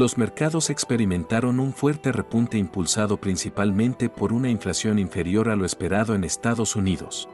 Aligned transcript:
Los 0.00 0.16
mercados 0.16 0.70
experimentaron 0.70 1.60
un 1.60 1.74
fuerte 1.74 2.10
repunte 2.10 2.56
impulsado 2.56 3.20
principalmente 3.20 4.08
por 4.08 4.32
una 4.32 4.48
inflación 4.48 4.98
inferior 4.98 5.50
a 5.50 5.56
lo 5.56 5.66
esperado 5.66 6.14
en 6.14 6.24
Estados 6.24 6.74
Unidos. 6.74 7.28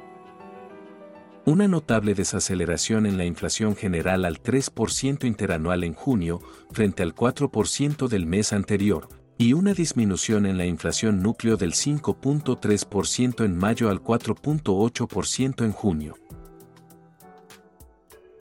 Una 1.45 1.69
notable 1.69 2.15
desaceleración 2.15 3.07
en 3.07 3.19
la 3.19 3.25
inflación 3.25 3.77
general 3.77 4.25
al 4.25 4.43
3% 4.43 5.29
interanual 5.29 5.85
en 5.85 5.95
junio, 5.95 6.41
frente 6.73 7.05
al 7.05 7.15
4% 7.15 8.09
del 8.09 8.27
mes 8.27 8.53
anterior, 8.53 9.11
y 9.39 9.53
una 9.53 9.73
disminución 9.73 10.45
en 10.45 10.59
la 10.59 10.67
inflación 10.67 11.23
núcleo 11.23 11.57
del 11.57 11.73
5.3% 11.73 13.45
en 13.45 13.57
mayo 13.57 13.91
al 13.91 14.03
4.8% 14.03 15.65
en 15.65 15.71
junio. 15.71 16.17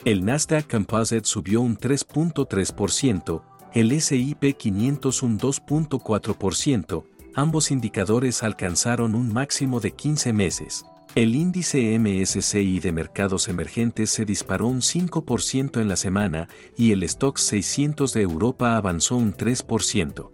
El 0.04 0.26
Nasdaq 0.26 0.68
Composite 0.68 1.26
subió 1.26 1.62
un 1.62 1.78
3.3%, 1.78 3.44
el 3.76 4.02
SIP 4.02 4.56
500 4.56 5.22
un 5.22 5.38
2.4%, 5.38 7.04
ambos 7.36 7.72
indicadores 7.72 8.42
alcanzaron 8.42 9.16
un 9.16 9.34
máximo 9.34 9.82
de 9.82 9.92
15 9.92 10.32
meses. 10.32 10.86
El 11.14 11.36
índice 11.36 12.00
MSCI 12.00 12.80
de 12.80 12.94
mercados 12.94 13.50
emergentes 13.50 14.12
se 14.12 14.24
disparó 14.24 14.68
un 14.68 14.80
5% 14.80 15.82
en 15.82 15.90
la 15.90 15.98
semana 15.98 16.48
y 16.78 16.94
el 16.94 17.04
Stock 17.04 17.38
600 17.38 18.14
de 18.14 18.22
Europa 18.22 18.78
avanzó 18.78 19.18
un 19.18 19.34
3%. 19.34 20.32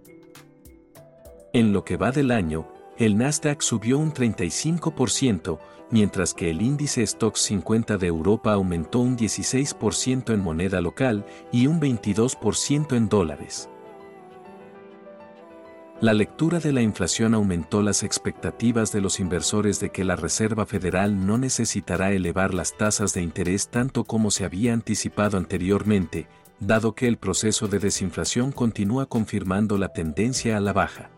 En 1.54 1.74
lo 1.74 1.84
que 1.84 1.98
va 1.98 2.12
del 2.12 2.30
año, 2.30 2.68
el 3.00 3.18
Nasdaq 3.18 3.64
subió 3.64 3.98
un 3.98 4.14
35%, 4.14 5.58
mientras 5.92 6.34
que 6.34 6.50
el 6.50 6.62
índice 6.62 7.04
Stock 7.04 7.36
50 7.36 7.98
de 7.98 8.08
Europa 8.08 8.54
aumentó 8.54 9.00
un 9.00 9.18
16% 9.18 10.34
en 10.34 10.40
moneda 10.42 10.82
local 10.82 11.26
y 11.52 11.68
un 11.68 11.80
22% 11.80 12.96
en 12.96 13.10
dólares. 13.10 13.70
La 16.02 16.14
lectura 16.16 16.60
de 16.60 16.74
la 16.74 16.82
inflación 16.82 17.36
aumentó 17.36 17.84
las 17.84 18.02
expectativas 18.02 18.92
de 18.92 19.02
los 19.02 19.20
inversores 19.20 19.80
de 19.80 19.92
que 19.92 20.04
la 20.04 20.16
Reserva 20.16 20.66
Federal 20.66 21.28
no 21.28 21.38
necesitará 21.38 22.12
elevar 22.12 22.56
las 22.56 22.76
tasas 22.76 23.14
de 23.14 23.22
interés 23.22 23.68
tanto 23.68 24.04
como 24.04 24.32
se 24.32 24.44
había 24.44 24.74
anticipado 24.74 25.38
anteriormente, 25.38 26.28
dado 26.60 26.96
que 26.96 27.08
el 27.08 27.18
proceso 27.18 27.68
de 27.68 27.78
desinflación 27.78 28.52
continúa 28.52 29.06
confirmando 29.06 29.78
la 29.78 29.90
tendencia 29.90 30.58
a 30.58 30.60
la 30.60 30.74
baja. 30.74 31.12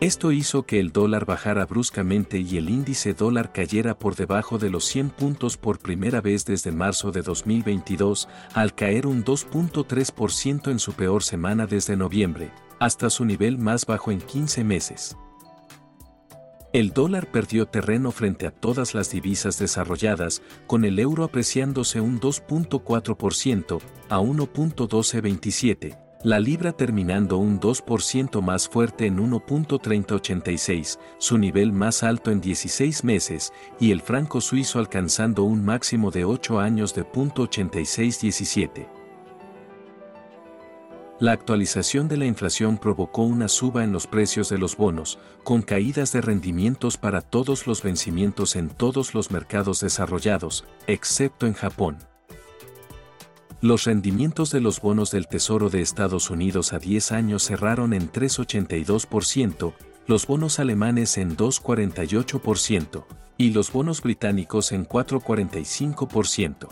Esto 0.00 0.30
hizo 0.30 0.64
que 0.64 0.78
el 0.78 0.92
dólar 0.92 1.24
bajara 1.24 1.64
bruscamente 1.64 2.38
y 2.38 2.58
el 2.58 2.68
índice 2.68 3.14
dólar 3.14 3.50
cayera 3.50 3.98
por 3.98 4.14
debajo 4.14 4.58
de 4.58 4.68
los 4.68 4.84
100 4.84 5.08
puntos 5.08 5.56
por 5.56 5.78
primera 5.78 6.20
vez 6.20 6.44
desde 6.44 6.70
marzo 6.70 7.12
de 7.12 7.22
2022, 7.22 8.28
al 8.52 8.74
caer 8.74 9.06
un 9.06 9.24
2.3% 9.24 10.70
en 10.70 10.78
su 10.80 10.92
peor 10.92 11.22
semana 11.22 11.66
desde 11.66 11.96
noviembre, 11.96 12.50
hasta 12.78 13.08
su 13.08 13.24
nivel 13.24 13.56
más 13.56 13.86
bajo 13.86 14.10
en 14.10 14.20
15 14.20 14.64
meses. 14.64 15.16
El 16.74 16.90
dólar 16.90 17.30
perdió 17.32 17.64
terreno 17.64 18.10
frente 18.10 18.46
a 18.46 18.50
todas 18.50 18.94
las 18.94 19.10
divisas 19.10 19.58
desarrolladas, 19.58 20.42
con 20.66 20.84
el 20.84 20.98
euro 20.98 21.24
apreciándose 21.24 22.02
un 22.02 22.20
2.4% 22.20 23.80
a 24.10 24.18
1.1227 24.18 26.05
la 26.22 26.40
libra 26.40 26.72
terminando 26.72 27.36
un 27.38 27.60
2% 27.60 28.40
más 28.42 28.68
fuerte 28.68 29.06
en 29.06 29.18
1.3086, 29.18 30.98
su 31.18 31.38
nivel 31.38 31.72
más 31.72 32.02
alto 32.02 32.30
en 32.30 32.40
16 32.40 33.04
meses, 33.04 33.52
y 33.78 33.92
el 33.92 34.00
franco 34.00 34.40
suizo 34.40 34.78
alcanzando 34.78 35.44
un 35.44 35.64
máximo 35.64 36.10
de 36.10 36.24
8 36.24 36.58
años 36.58 36.94
de 36.94 37.04
.8617. 37.04 38.88
La 41.18 41.32
actualización 41.32 42.08
de 42.08 42.18
la 42.18 42.26
inflación 42.26 42.76
provocó 42.76 43.22
una 43.22 43.48
suba 43.48 43.84
en 43.84 43.92
los 43.92 44.06
precios 44.06 44.50
de 44.50 44.58
los 44.58 44.76
bonos, 44.76 45.18
con 45.44 45.62
caídas 45.62 46.12
de 46.12 46.20
rendimientos 46.20 46.98
para 46.98 47.22
todos 47.22 47.66
los 47.66 47.82
vencimientos 47.82 48.54
en 48.54 48.68
todos 48.68 49.14
los 49.14 49.30
mercados 49.30 49.80
desarrollados, 49.80 50.64
excepto 50.86 51.46
en 51.46 51.54
Japón. 51.54 51.96
Los 53.62 53.84
rendimientos 53.84 54.50
de 54.50 54.60
los 54.60 54.82
bonos 54.82 55.10
del 55.10 55.28
Tesoro 55.28 55.70
de 55.70 55.80
Estados 55.80 56.28
Unidos 56.28 56.74
a 56.74 56.78
10 56.78 57.12
años 57.12 57.42
cerraron 57.42 57.94
en 57.94 58.12
3,82%, 58.12 59.72
los 60.06 60.26
bonos 60.26 60.58
alemanes 60.58 61.16
en 61.16 61.38
2,48% 61.38 63.04
y 63.38 63.50
los 63.50 63.72
bonos 63.72 64.02
británicos 64.02 64.72
en 64.72 64.86
4,45%. 64.86 66.68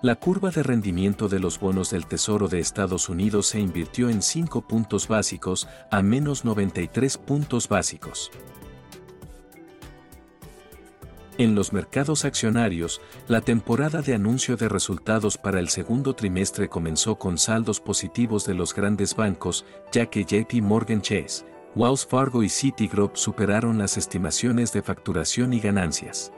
La 0.00 0.14
curva 0.14 0.50
de 0.50 0.62
rendimiento 0.62 1.28
de 1.28 1.40
los 1.40 1.60
bonos 1.60 1.90
del 1.90 2.06
Tesoro 2.06 2.48
de 2.48 2.60
Estados 2.60 3.10
Unidos 3.10 3.48
se 3.48 3.60
invirtió 3.60 4.08
en 4.08 4.22
5 4.22 4.62
puntos 4.62 5.08
básicos 5.08 5.68
a 5.90 6.02
menos 6.02 6.46
93 6.46 7.18
puntos 7.18 7.68
básicos. 7.68 8.30
En 11.38 11.54
los 11.54 11.72
mercados 11.72 12.24
accionarios, 12.24 13.00
la 13.28 13.40
temporada 13.40 14.02
de 14.02 14.12
anuncio 14.12 14.56
de 14.56 14.68
resultados 14.68 15.38
para 15.38 15.60
el 15.60 15.68
segundo 15.68 16.12
trimestre 16.12 16.68
comenzó 16.68 17.16
con 17.16 17.38
saldos 17.38 17.78
positivos 17.78 18.44
de 18.44 18.54
los 18.54 18.74
grandes 18.74 19.14
bancos, 19.14 19.64
ya 19.92 20.06
que 20.06 20.24
JP 20.24 20.54
Morgan 20.62 21.00
Chase, 21.00 21.44
Wells 21.76 22.04
Fargo 22.04 22.42
y 22.42 22.48
Citigroup 22.48 23.16
superaron 23.16 23.78
las 23.78 23.96
estimaciones 23.96 24.72
de 24.72 24.82
facturación 24.82 25.52
y 25.52 25.60
ganancias. 25.60 26.32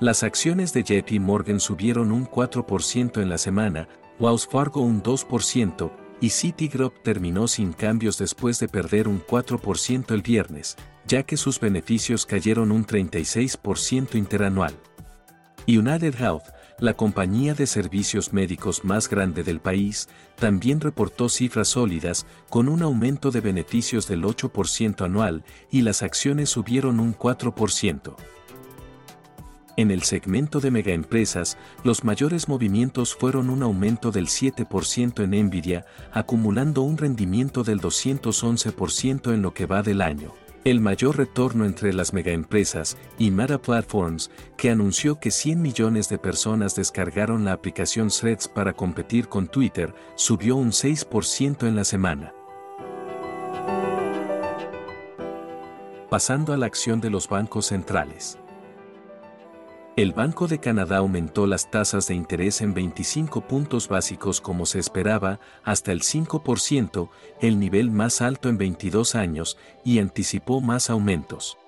Las 0.00 0.24
acciones 0.24 0.72
de 0.72 0.82
JP 0.82 1.20
Morgan 1.20 1.60
subieron 1.60 2.10
un 2.10 2.28
4% 2.28 3.22
en 3.22 3.28
la 3.28 3.38
semana, 3.38 3.86
Wells 4.18 4.48
Fargo 4.48 4.80
un 4.80 5.00
2%, 5.00 5.92
y 6.20 6.30
Citigroup 6.30 7.04
terminó 7.04 7.46
sin 7.46 7.72
cambios 7.72 8.18
después 8.18 8.58
de 8.58 8.66
perder 8.66 9.06
un 9.06 9.24
4% 9.24 10.12
el 10.12 10.22
viernes, 10.22 10.76
ya 11.06 11.22
que 11.22 11.36
sus 11.36 11.60
beneficios 11.60 12.26
cayeron 12.26 12.72
un 12.72 12.86
36% 12.86 14.14
interanual. 14.16 14.74
United 15.66 16.14
Health, 16.20 16.44
la 16.78 16.94
compañía 16.94 17.54
de 17.54 17.66
servicios 17.66 18.32
médicos 18.32 18.84
más 18.84 19.08
grande 19.08 19.42
del 19.44 19.60
país, 19.60 20.08
también 20.36 20.80
reportó 20.80 21.28
cifras 21.28 21.68
sólidas, 21.68 22.26
con 22.50 22.68
un 22.68 22.82
aumento 22.82 23.30
de 23.30 23.40
beneficios 23.40 24.08
del 24.08 24.24
8% 24.24 25.04
anual 25.04 25.44
y 25.70 25.82
las 25.82 26.02
acciones 26.02 26.50
subieron 26.50 27.00
un 27.00 27.16
4%. 27.16 28.16
En 29.76 29.90
el 29.90 30.02
segmento 30.02 30.60
de 30.60 30.70
megaempresas, 30.70 31.58
los 31.82 32.04
mayores 32.04 32.48
movimientos 32.48 33.14
fueron 33.14 33.50
un 33.50 33.62
aumento 33.62 34.12
del 34.12 34.26
7% 34.26 35.24
en 35.24 35.46
Nvidia, 35.46 35.84
acumulando 36.12 36.82
un 36.82 36.96
rendimiento 36.96 37.64
del 37.64 37.80
211% 37.80 39.32
en 39.34 39.42
lo 39.42 39.52
que 39.52 39.66
va 39.66 39.82
del 39.82 40.00
año. 40.00 40.32
El 40.64 40.80
mayor 40.80 41.18
retorno 41.18 41.66
entre 41.66 41.92
las 41.92 42.14
megaempresas 42.14 42.96
y 43.18 43.30
Meta 43.30 43.60
Platforms, 43.60 44.30
que 44.56 44.70
anunció 44.70 45.20
que 45.20 45.30
100 45.30 45.60
millones 45.60 46.08
de 46.08 46.16
personas 46.16 46.74
descargaron 46.74 47.44
la 47.44 47.52
aplicación 47.52 48.08
Threads 48.08 48.48
para 48.48 48.72
competir 48.72 49.28
con 49.28 49.46
Twitter, 49.46 49.94
subió 50.14 50.56
un 50.56 50.70
6% 50.70 51.68
en 51.68 51.76
la 51.76 51.84
semana. 51.84 52.32
Pasando 56.08 56.54
a 56.54 56.56
la 56.56 56.64
acción 56.64 56.98
de 57.02 57.10
los 57.10 57.28
bancos 57.28 57.66
centrales. 57.66 58.38
El 59.96 60.12
Banco 60.12 60.48
de 60.48 60.58
Canadá 60.58 60.96
aumentó 60.96 61.46
las 61.46 61.70
tasas 61.70 62.08
de 62.08 62.14
interés 62.14 62.62
en 62.62 62.74
25 62.74 63.42
puntos 63.42 63.88
básicos 63.88 64.40
como 64.40 64.66
se 64.66 64.80
esperaba, 64.80 65.38
hasta 65.62 65.92
el 65.92 66.00
5%, 66.00 67.10
el 67.40 67.60
nivel 67.60 67.92
más 67.92 68.20
alto 68.20 68.48
en 68.48 68.58
22 68.58 69.14
años, 69.14 69.56
y 69.84 70.00
anticipó 70.00 70.60
más 70.60 70.90
aumentos. 70.90 71.58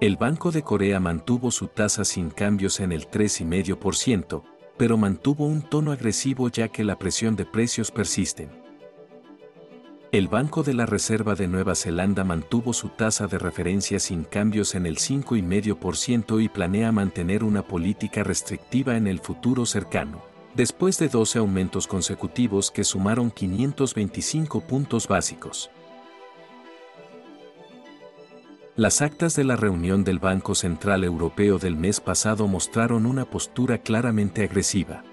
El 0.00 0.16
Banco 0.16 0.50
de 0.50 0.62
Corea 0.62 0.98
mantuvo 0.98 1.52
su 1.52 1.68
tasa 1.68 2.04
sin 2.04 2.30
cambios 2.30 2.80
en 2.80 2.90
el 2.90 3.08
3,5%, 3.08 4.42
pero 4.76 4.96
mantuvo 4.96 5.46
un 5.46 5.62
tono 5.62 5.92
agresivo 5.92 6.48
ya 6.48 6.66
que 6.66 6.82
la 6.82 6.98
presión 6.98 7.36
de 7.36 7.44
precios 7.44 7.92
persiste. 7.92 8.48
El 10.12 10.26
Banco 10.26 10.64
de 10.64 10.74
la 10.74 10.86
Reserva 10.86 11.36
de 11.36 11.46
Nueva 11.46 11.76
Zelanda 11.76 12.24
mantuvo 12.24 12.72
su 12.72 12.88
tasa 12.88 13.28
de 13.28 13.38
referencia 13.38 14.00
sin 14.00 14.24
cambios 14.24 14.74
en 14.74 14.84
el 14.84 14.96
5,5% 14.96 16.42
y 16.42 16.48
planea 16.48 16.90
mantener 16.90 17.44
una 17.44 17.62
política 17.62 18.24
restrictiva 18.24 18.96
en 18.96 19.06
el 19.06 19.20
futuro 19.20 19.66
cercano, 19.66 20.20
después 20.56 20.98
de 20.98 21.08
12 21.08 21.38
aumentos 21.38 21.86
consecutivos 21.86 22.72
que 22.72 22.82
sumaron 22.82 23.30
525 23.30 24.62
puntos 24.62 25.06
básicos. 25.06 25.70
Las 28.74 29.02
actas 29.02 29.36
de 29.36 29.44
la 29.44 29.54
reunión 29.54 30.02
del 30.02 30.18
Banco 30.18 30.56
Central 30.56 31.04
Europeo 31.04 31.58
del 31.58 31.76
mes 31.76 32.00
pasado 32.00 32.48
mostraron 32.48 33.06
una 33.06 33.26
postura 33.26 33.78
claramente 33.78 34.42
agresiva. 34.42 35.04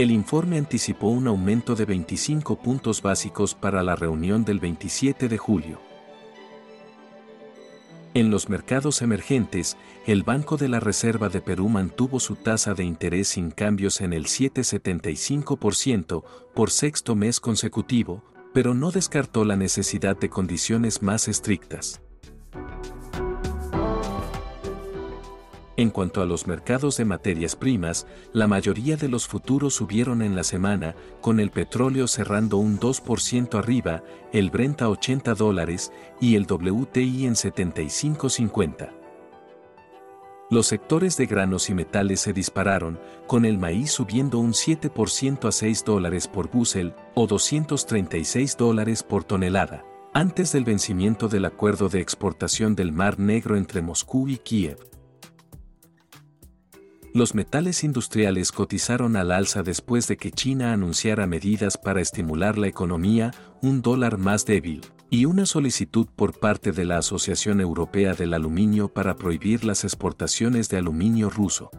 El 0.00 0.10
informe 0.12 0.56
anticipó 0.56 1.08
un 1.08 1.28
aumento 1.28 1.74
de 1.74 1.84
25 1.84 2.62
puntos 2.62 3.02
básicos 3.02 3.54
para 3.54 3.82
la 3.82 3.96
reunión 3.96 4.46
del 4.46 4.58
27 4.58 5.28
de 5.28 5.36
julio. 5.36 5.78
En 8.14 8.30
los 8.30 8.48
mercados 8.48 9.02
emergentes, 9.02 9.76
el 10.06 10.22
Banco 10.22 10.56
de 10.56 10.70
la 10.70 10.80
Reserva 10.80 11.28
de 11.28 11.42
Perú 11.42 11.68
mantuvo 11.68 12.18
su 12.18 12.36
tasa 12.36 12.72
de 12.72 12.82
interés 12.82 13.28
sin 13.28 13.50
cambios 13.50 14.00
en 14.00 14.14
el 14.14 14.24
7,75% 14.24 16.24
por 16.54 16.70
sexto 16.70 17.14
mes 17.14 17.38
consecutivo, 17.38 18.24
pero 18.54 18.72
no 18.72 18.92
descartó 18.92 19.44
la 19.44 19.56
necesidad 19.56 20.16
de 20.16 20.30
condiciones 20.30 21.02
más 21.02 21.28
estrictas. 21.28 22.00
En 25.80 25.88
cuanto 25.88 26.20
a 26.20 26.26
los 26.26 26.46
mercados 26.46 26.98
de 26.98 27.06
materias 27.06 27.56
primas, 27.56 28.06
la 28.34 28.46
mayoría 28.46 28.98
de 28.98 29.08
los 29.08 29.26
futuros 29.26 29.72
subieron 29.72 30.20
en 30.20 30.36
la 30.36 30.44
semana, 30.44 30.94
con 31.22 31.40
el 31.40 31.50
petróleo 31.50 32.06
cerrando 32.06 32.58
un 32.58 32.78
2% 32.78 33.58
arriba, 33.58 34.02
el 34.30 34.50
Brent 34.50 34.82
a 34.82 34.90
80 34.90 35.32
dólares 35.32 35.90
y 36.20 36.34
el 36.34 36.42
WTI 36.42 37.24
en 37.24 37.32
75.50. 37.32 38.90
Los 40.50 40.66
sectores 40.66 41.16
de 41.16 41.24
granos 41.24 41.70
y 41.70 41.74
metales 41.74 42.20
se 42.20 42.34
dispararon, 42.34 43.00
con 43.26 43.46
el 43.46 43.56
maíz 43.56 43.90
subiendo 43.90 44.38
un 44.38 44.52
7% 44.52 45.48
a 45.48 45.50
6 45.50 45.84
dólares 45.86 46.28
por 46.28 46.50
bushel 46.50 46.92
o 47.14 47.26
236 47.26 48.58
dólares 48.58 49.02
por 49.02 49.24
tonelada, 49.24 49.82
antes 50.12 50.52
del 50.52 50.64
vencimiento 50.64 51.26
del 51.26 51.46
acuerdo 51.46 51.88
de 51.88 52.02
exportación 52.02 52.74
del 52.74 52.92
Mar 52.92 53.18
Negro 53.18 53.56
entre 53.56 53.80
Moscú 53.80 54.28
y 54.28 54.36
Kiev. 54.36 54.89
Los 57.12 57.34
metales 57.34 57.82
industriales 57.82 58.52
cotizaron 58.52 59.16
al 59.16 59.32
alza 59.32 59.64
después 59.64 60.06
de 60.06 60.16
que 60.16 60.30
China 60.30 60.72
anunciara 60.72 61.26
medidas 61.26 61.76
para 61.76 62.00
estimular 62.00 62.56
la 62.56 62.68
economía, 62.68 63.32
un 63.62 63.82
dólar 63.82 64.16
más 64.16 64.46
débil, 64.46 64.82
y 65.10 65.24
una 65.24 65.44
solicitud 65.44 66.06
por 66.14 66.38
parte 66.38 66.70
de 66.70 66.84
la 66.84 66.98
Asociación 66.98 67.60
Europea 67.60 68.14
del 68.14 68.32
Aluminio 68.32 68.92
para 68.92 69.16
prohibir 69.16 69.64
las 69.64 69.82
exportaciones 69.82 70.68
de 70.68 70.76
aluminio 70.76 71.30
ruso. 71.30 71.72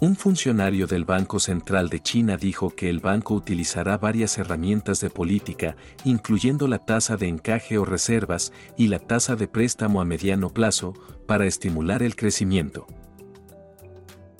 Un 0.00 0.16
funcionario 0.16 0.88
del 0.88 1.04
Banco 1.04 1.38
Central 1.38 1.88
de 1.88 2.00
China 2.00 2.36
dijo 2.36 2.70
que 2.70 2.90
el 2.90 2.98
banco 2.98 3.34
utilizará 3.34 3.98
varias 3.98 4.36
herramientas 4.36 5.00
de 5.00 5.10
política, 5.10 5.76
incluyendo 6.04 6.66
la 6.66 6.80
tasa 6.80 7.16
de 7.16 7.28
encaje 7.28 7.78
o 7.78 7.84
reservas 7.84 8.52
y 8.76 8.88
la 8.88 8.98
tasa 8.98 9.36
de 9.36 9.46
préstamo 9.46 10.00
a 10.00 10.04
mediano 10.04 10.50
plazo, 10.50 10.92
para 11.26 11.46
estimular 11.46 12.02
el 12.02 12.16
crecimiento. 12.16 12.86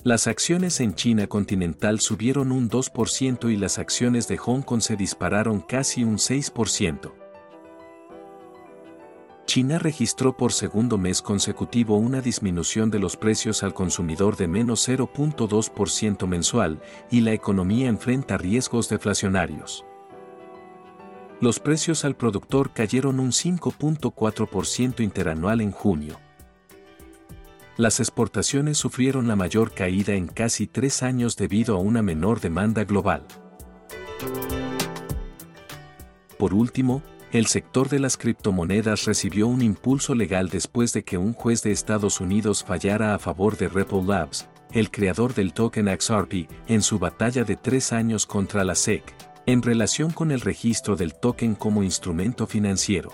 Las 0.07 0.27
acciones 0.27 0.79
en 0.79 0.95
China 0.95 1.27
continental 1.27 1.99
subieron 1.99 2.53
un 2.53 2.69
2% 2.69 3.51
y 3.51 3.57
las 3.57 3.77
acciones 3.77 4.29
de 4.29 4.37
Hong 4.37 4.61
Kong 4.61 4.79
se 4.79 4.95
dispararon 4.95 5.59
casi 5.59 6.05
un 6.05 6.15
6%. 6.15 7.11
China 9.45 9.79
registró 9.79 10.37
por 10.37 10.53
segundo 10.53 10.97
mes 10.97 11.21
consecutivo 11.21 11.97
una 11.97 12.21
disminución 12.21 12.89
de 12.89 12.99
los 12.99 13.17
precios 13.17 13.63
al 13.63 13.73
consumidor 13.73 14.37
de 14.37 14.47
menos 14.47 14.87
0.2% 14.87 16.25
mensual 16.25 16.79
y 17.11 17.19
la 17.19 17.33
economía 17.33 17.89
enfrenta 17.89 18.37
riesgos 18.37 18.87
deflacionarios. 18.87 19.83
Los 21.41 21.59
precios 21.59 22.05
al 22.05 22.15
productor 22.15 22.71
cayeron 22.71 23.19
un 23.19 23.31
5.4% 23.31 25.01
interanual 25.01 25.59
en 25.59 25.71
junio 25.71 26.17
las 27.77 27.99
exportaciones 27.99 28.77
sufrieron 28.77 29.27
la 29.27 29.35
mayor 29.35 29.71
caída 29.71 30.13
en 30.13 30.27
casi 30.27 30.65
tres 30.65 31.03
años 31.03 31.37
debido 31.37 31.75
a 31.75 31.79
una 31.79 32.01
menor 32.01 32.41
demanda 32.41 32.83
global. 32.83 33.23
Por 36.39 36.53
último, 36.53 37.03
el 37.31 37.45
sector 37.45 37.89
de 37.89 37.99
las 37.99 38.17
criptomonedas 38.17 39.05
recibió 39.05 39.47
un 39.47 39.61
impulso 39.61 40.15
legal 40.15 40.49
después 40.49 40.93
de 40.93 41.03
que 41.03 41.17
un 41.17 41.33
juez 41.33 41.61
de 41.61 41.71
Estados 41.71 42.19
Unidos 42.19 42.63
fallara 42.63 43.13
a 43.13 43.19
favor 43.19 43.57
de 43.57 43.67
Ripple 43.67 44.03
Labs, 44.03 44.47
el 44.71 44.89
creador 44.89 45.33
del 45.33 45.53
token 45.53 45.87
XRP, 45.87 46.49
en 46.67 46.81
su 46.81 46.99
batalla 46.99 47.43
de 47.43 47.57
tres 47.57 47.93
años 47.93 48.25
contra 48.25 48.63
la 48.63 48.75
SEC, 48.75 49.03
en 49.45 49.61
relación 49.61 50.11
con 50.11 50.31
el 50.31 50.41
registro 50.41 50.95
del 50.95 51.13
token 51.13 51.53
como 51.53 51.83
instrumento 51.83 52.47
financiero. 52.47 53.11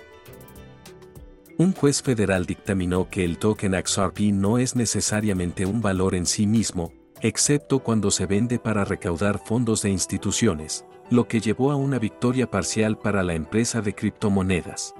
Un 1.57 1.73
juez 1.73 2.01
federal 2.01 2.47
dictaminó 2.47 3.09
que 3.11 3.23
el 3.23 3.37
token 3.37 3.73
XRP 3.73 4.31
no 4.33 4.57
es 4.57 4.75
necesariamente 4.75 5.67
un 5.67 5.81
valor 5.81 6.15
en 6.15 6.25
sí 6.25 6.47
mismo, 6.47 6.91
excepto 7.21 7.79
cuando 7.79 8.09
se 8.09 8.25
vende 8.25 8.57
para 8.57 8.85
recaudar 8.85 9.37
fondos 9.37 9.83
de 9.83 9.91
instituciones, 9.91 10.83
lo 11.11 11.27
que 11.27 11.39
llevó 11.39 11.71
a 11.71 11.75
una 11.75 11.99
victoria 11.99 12.49
parcial 12.49 12.97
para 12.97 13.21
la 13.21 13.35
empresa 13.35 13.81
de 13.81 13.93
criptomonedas. 13.93 14.95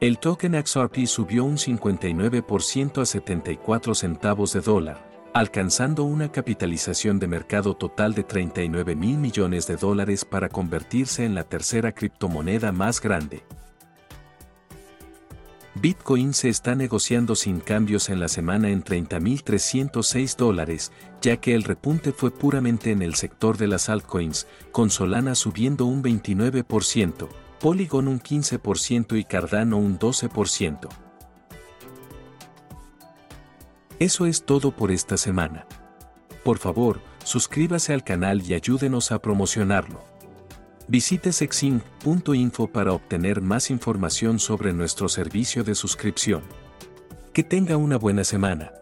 El 0.00 0.18
token 0.18 0.62
XRP 0.62 1.06
subió 1.06 1.44
un 1.44 1.56
59% 1.56 3.00
a 3.00 3.06
74 3.06 3.94
centavos 3.94 4.52
de 4.52 4.60
dólar, 4.60 5.08
alcanzando 5.32 6.04
una 6.04 6.30
capitalización 6.30 7.18
de 7.18 7.28
mercado 7.28 7.74
total 7.74 8.14
de 8.14 8.24
39 8.24 8.94
mil 8.94 9.16
millones 9.16 9.66
de 9.66 9.76
dólares 9.76 10.26
para 10.26 10.50
convertirse 10.50 11.24
en 11.24 11.34
la 11.34 11.44
tercera 11.44 11.92
criptomoneda 11.92 12.72
más 12.72 13.00
grande. 13.00 13.42
Bitcoin 15.80 16.34
se 16.34 16.48
está 16.48 16.74
negociando 16.74 17.36
sin 17.36 17.60
cambios 17.60 18.08
en 18.08 18.18
la 18.18 18.26
semana 18.26 18.70
en 18.70 18.82
30.306 18.82 20.36
dólares, 20.36 20.90
ya 21.22 21.36
que 21.36 21.54
el 21.54 21.62
repunte 21.62 22.12
fue 22.12 22.32
puramente 22.32 22.90
en 22.90 23.00
el 23.00 23.14
sector 23.14 23.56
de 23.58 23.68
las 23.68 23.88
altcoins, 23.88 24.48
con 24.72 24.90
Solana 24.90 25.36
subiendo 25.36 25.84
un 25.84 26.02
29%, 26.02 27.28
Polygon 27.60 28.08
un 28.08 28.20
15% 28.20 29.18
y 29.18 29.24
Cardano 29.24 29.78
un 29.78 30.00
12%. 30.00 30.88
Eso 34.00 34.26
es 34.26 34.44
todo 34.44 34.72
por 34.72 34.90
esta 34.90 35.16
semana. 35.16 35.64
Por 36.42 36.58
favor, 36.58 37.00
suscríbase 37.22 37.92
al 37.92 38.02
canal 38.02 38.42
y 38.42 38.54
ayúdenos 38.54 39.12
a 39.12 39.20
promocionarlo. 39.20 40.17
Visite 40.88 41.32
sexinc.info 41.32 42.66
para 42.68 42.92
obtener 42.92 43.42
más 43.42 43.70
información 43.70 44.38
sobre 44.38 44.72
nuestro 44.72 45.10
servicio 45.10 45.62
de 45.62 45.74
suscripción. 45.74 46.42
Que 47.34 47.44
tenga 47.44 47.76
una 47.76 47.98
buena 47.98 48.24
semana. 48.24 48.77